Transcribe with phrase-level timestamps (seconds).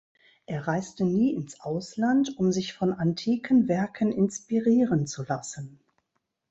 [0.47, 5.79] Er reiste nie ins Ausland, um sich von antiken Werken inspirieren zu lassen.